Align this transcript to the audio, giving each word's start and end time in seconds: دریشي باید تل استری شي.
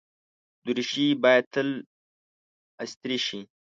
دریشي 0.65 1.05
باید 1.23 1.45
تل 1.53 1.69
استری 2.83 3.17
شي. 3.25 3.39